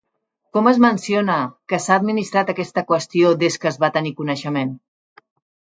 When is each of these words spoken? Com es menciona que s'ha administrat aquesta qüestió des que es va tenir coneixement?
Com 0.55 0.69
es 0.71 0.79
menciona 0.85 1.35
que 1.73 1.81
s'ha 1.83 1.97
administrat 2.03 2.49
aquesta 2.55 2.85
qüestió 2.93 3.37
des 3.45 3.61
que 3.67 3.71
es 3.75 3.79
va 3.87 3.95
tenir 4.01 4.17
coneixement? 4.23 4.79